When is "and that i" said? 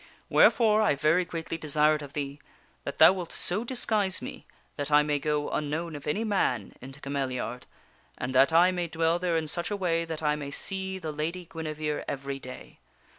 8.17-8.71